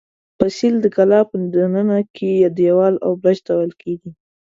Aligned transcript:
فصیل 0.37 0.75
د 0.81 0.85
کلا 0.95 1.19
په 1.29 1.35
دننه 1.53 1.99
کې 2.15 2.31
دېوال 2.57 2.95
او 3.05 3.11
برج 3.21 3.39
ته 3.45 3.51
ویل 3.57 3.73
کېږي. 3.81 4.09